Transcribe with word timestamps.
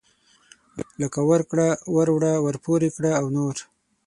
لکه 1.01 1.19
ورکړه 1.31 1.67
وروړه 1.95 2.33
ورپورې 2.45 2.89
کړه 2.95 3.11
او 3.19 3.25
نور. 3.37 3.55